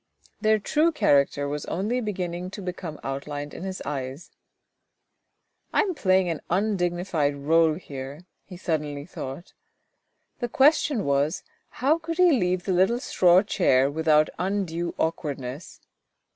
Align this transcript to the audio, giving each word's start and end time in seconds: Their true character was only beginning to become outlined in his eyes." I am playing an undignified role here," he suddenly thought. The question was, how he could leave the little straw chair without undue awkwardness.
Their 0.39 0.57
true 0.57 0.91
character 0.91 1.47
was 1.47 1.63
only 1.67 2.01
beginning 2.01 2.49
to 2.57 2.61
become 2.63 2.99
outlined 3.03 3.53
in 3.53 3.61
his 3.61 3.83
eyes." 3.85 4.31
I 5.75 5.81
am 5.81 5.93
playing 5.93 6.27
an 6.27 6.41
undignified 6.49 7.35
role 7.35 7.75
here," 7.75 8.25
he 8.43 8.57
suddenly 8.57 9.05
thought. 9.05 9.53
The 10.39 10.49
question 10.49 11.05
was, 11.05 11.43
how 11.69 11.99
he 11.99 12.01
could 12.01 12.17
leave 12.17 12.63
the 12.63 12.73
little 12.73 12.99
straw 12.99 13.43
chair 13.43 13.91
without 13.91 14.31
undue 14.39 14.95
awkwardness. 14.97 15.79